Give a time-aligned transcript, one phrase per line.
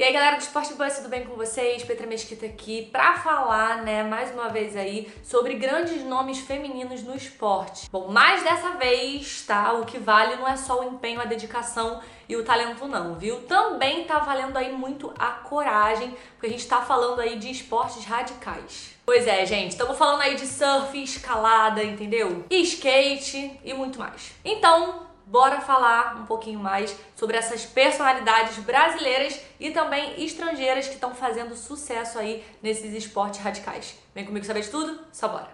[0.00, 1.84] E aí, galera do Esporte Bus, tudo bem com vocês?
[1.84, 7.14] Petra Mesquita aqui pra falar, né, mais uma vez aí, sobre grandes nomes femininos no
[7.14, 7.86] esporte.
[7.90, 9.74] Bom, mais dessa vez, tá?
[9.74, 13.42] O que vale não é só o empenho, a dedicação e o talento não, viu?
[13.42, 18.02] Também tá valendo aí muito a coragem, porque a gente tá falando aí de esportes
[18.02, 18.94] radicais.
[19.04, 22.46] Pois é, gente, estamos falando aí de surf, escalada, entendeu?
[22.48, 24.32] E skate e muito mais.
[24.42, 31.14] Então, bora falar um pouquinho mais sobre essas personalidades brasileiras e também estrangeiras que estão
[31.14, 33.96] fazendo sucesso aí nesses esportes radicais.
[34.12, 34.98] Vem comigo saber de tudo?
[35.12, 35.48] Só bora!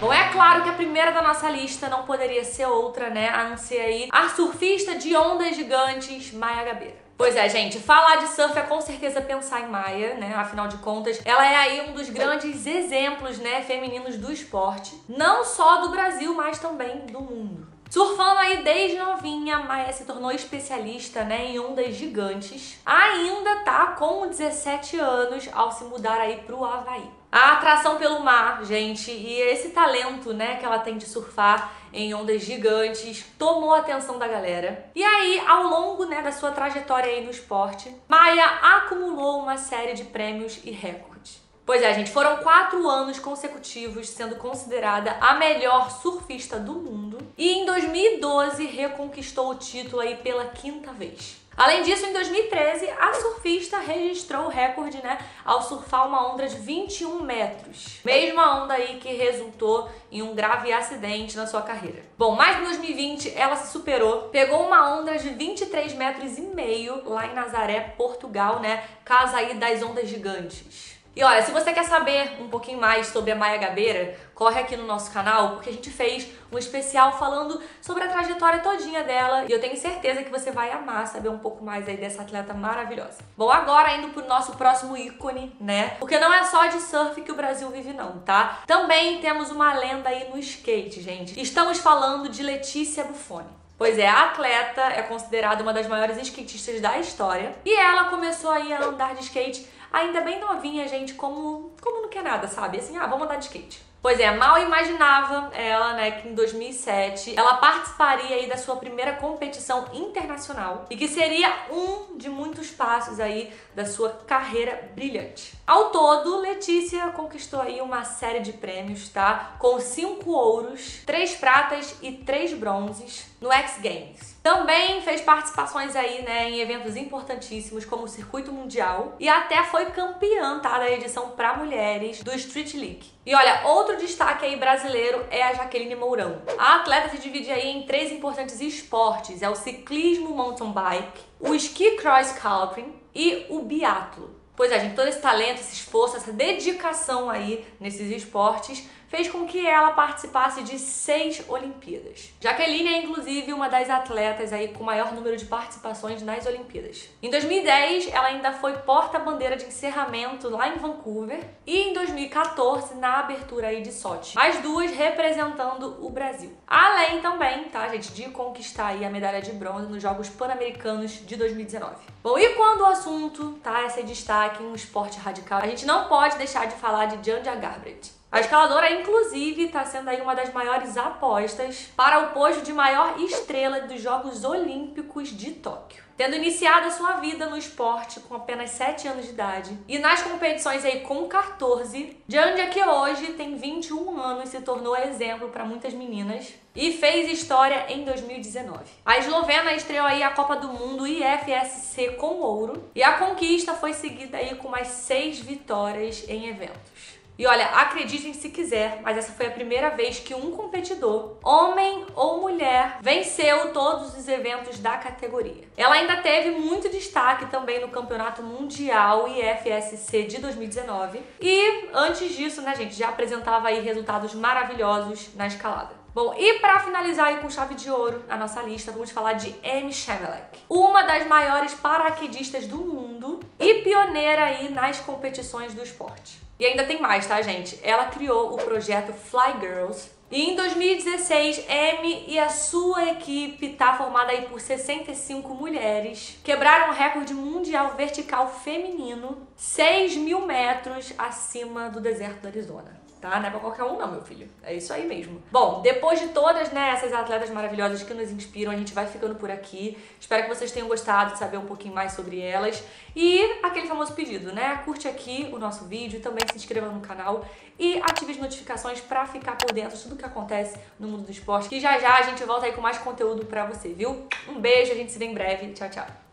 [0.00, 3.28] Bom, é claro que a primeira da nossa lista não poderia ser outra, né?
[3.28, 7.05] A não ser aí a surfista de ondas gigantes, Maia Gabeira.
[7.16, 10.34] Pois é, gente, falar de surf é com certeza pensar em Maia, né?
[10.34, 15.42] Afinal de contas, ela é aí um dos grandes exemplos, né, femininos do esporte, não
[15.42, 17.75] só do Brasil, mas também do mundo.
[17.88, 22.80] Surfando aí desde novinha, Maia se tornou especialista né, em ondas gigantes.
[22.84, 27.08] Ainda tá com 17 anos ao se mudar aí pro Havaí.
[27.30, 32.12] A atração pelo mar, gente, e esse talento, né, que ela tem de surfar em
[32.14, 34.90] ondas gigantes, tomou a atenção da galera.
[34.94, 39.94] E aí, ao longo, né, da sua trajetória aí no esporte, Maia acumulou uma série
[39.94, 41.45] de prêmios e recordes.
[41.66, 47.54] Pois é, gente, foram quatro anos consecutivos sendo considerada a melhor surfista do mundo e
[47.54, 51.44] em 2012 reconquistou o título aí pela quinta vez.
[51.56, 56.54] Além disso, em 2013, a surfista registrou o recorde, né, ao surfar uma onda de
[56.54, 57.98] 21 metros.
[58.04, 62.04] Mesma onda aí que resultou em um grave acidente na sua carreira.
[62.16, 67.02] Bom, mas em 2020 ela se superou, pegou uma onda de 23 metros e meio
[67.08, 70.95] lá em Nazaré, Portugal, né, casa aí das ondas gigantes.
[71.16, 74.76] E olha, se você quer saber um pouquinho mais sobre a Maia Gabeira, corre aqui
[74.76, 79.46] no nosso canal, porque a gente fez um especial falando sobre a trajetória todinha dela
[79.48, 82.52] e eu tenho certeza que você vai amar saber um pouco mais aí dessa atleta
[82.52, 83.20] maravilhosa.
[83.34, 85.96] Bom, agora indo pro nosso próximo ícone, né?
[85.98, 88.58] Porque não é só de surf que o Brasil vive não, tá?
[88.66, 91.40] Também temos uma lenda aí no skate, gente.
[91.40, 93.48] Estamos falando de Letícia Buffoni.
[93.78, 98.50] Pois é, a atleta é considerada uma das maiores skatistas da história e ela começou
[98.50, 99.66] aí a andar de skate
[99.96, 102.78] ainda bem novinha, gente, como, como não quer nada, sabe?
[102.78, 103.82] Assim, ah, vamos andar de skate.
[104.06, 109.14] Pois é, mal imaginava ela, né, que em 2007 ela participaria aí da sua primeira
[109.14, 115.54] competição internacional e que seria um de muitos passos aí da sua carreira brilhante.
[115.66, 119.56] Ao todo, Letícia conquistou aí uma série de prêmios, tá?
[119.58, 124.36] Com cinco ouros, três pratas e três bronzes no X Games.
[124.40, 129.86] Também fez participações aí, né, em eventos importantíssimos como o Circuito Mundial e até foi
[129.86, 133.16] campeã, tá, da edição para mulheres do Street League.
[133.26, 136.42] E olha, outro destaque aí brasileiro é a Jaqueline Mourão.
[136.58, 141.54] A atleta se divide aí em três importantes esportes: é o ciclismo mountain bike, o
[141.54, 144.36] ski cross country e o biatlo.
[144.56, 149.46] Pois é, gente, todo esse talento, esse esforço, essa dedicação aí nesses esportes fez com
[149.46, 152.32] que ela participasse de seis Olimpíadas.
[152.40, 157.08] Jaqueline é inclusive uma das atletas aí com maior número de participações nas Olimpíadas.
[157.22, 163.20] Em 2010, ela ainda foi porta-bandeira de encerramento lá em Vancouver e em 2014 na
[163.20, 164.38] abertura aí de Sochi.
[164.38, 166.52] As duas representando o Brasil.
[166.66, 171.36] Além também, tá, gente, de conquistar aí a medalha de bronze nos Jogos Pan-Americanos de
[171.36, 171.96] 2019.
[172.22, 176.08] Bom, e quando o assunto tá esse destaque em um esporte radical, a gente não
[176.08, 178.16] pode deixar de falar de Janja Garbrett.
[178.36, 183.18] A escaladora, inclusive, está sendo aí uma das maiores apostas para o posto de maior
[183.18, 186.04] estrela dos Jogos Olímpicos de Tóquio.
[186.18, 190.22] Tendo iniciado a sua vida no esporte com apenas 7 anos de idade e nas
[190.22, 195.94] competições aí com 14, Jandia que hoje tem 21 anos se tornou exemplo para muitas
[195.94, 198.80] meninas e fez história em 2019.
[199.06, 203.94] A eslovena estreou aí a Copa do Mundo IFSC com ouro e a conquista foi
[203.94, 207.16] seguida aí com mais seis vitórias em eventos.
[207.38, 212.06] E olha, acreditem se quiser, mas essa foi a primeira vez que um competidor, homem
[212.14, 215.68] ou mulher, venceu todos os eventos da categoria.
[215.76, 221.20] Ela ainda teve muito destaque também no Campeonato Mundial IFSC de 2019.
[221.40, 226.06] E antes disso, né, gente, já apresentava aí resultados maravilhosos na escalada.
[226.14, 229.54] Bom, e para finalizar aí com chave de ouro a nossa lista, vamos falar de
[229.62, 236.45] Amy Shemelek, uma das maiores paraquedistas do mundo e pioneira aí nas competições do esporte.
[236.58, 237.78] E ainda tem mais, tá, gente?
[237.82, 240.10] Ela criou o projeto Fly Girls.
[240.30, 246.90] E em 2016, Amy e a sua equipe, tá formada aí por 65 mulheres, quebraram
[246.90, 253.05] o recorde mundial vertical feminino 6 mil metros acima do deserto do Arizona.
[253.20, 253.40] Tá?
[253.40, 254.48] Não é pra qualquer um não, meu filho.
[254.62, 255.42] É isso aí mesmo.
[255.50, 259.34] Bom, depois de todas, né, essas atletas maravilhosas que nos inspiram, a gente vai ficando
[259.34, 259.98] por aqui.
[260.20, 262.82] Espero que vocês tenham gostado de saber um pouquinho mais sobre elas.
[263.14, 264.82] E aquele famoso pedido, né?
[264.84, 267.44] Curte aqui o nosso vídeo, também se inscreva no canal
[267.78, 271.30] e ative as notificações pra ficar por dentro de tudo que acontece no mundo do
[271.30, 271.68] esporte.
[271.68, 274.26] Que já já a gente volta aí com mais conteúdo pra você, viu?
[274.48, 275.72] Um beijo, a gente se vê em breve.
[275.72, 276.25] Tchau, tchau.